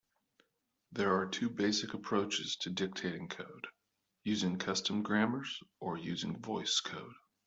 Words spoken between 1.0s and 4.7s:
are two basic approaches to dictating code: using